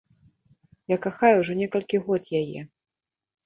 Я 0.93 0.97
кахаю 1.03 1.31
ўжо 1.43 1.59
некалькі 1.61 2.03
год 2.11 2.23
яе. 2.43 2.61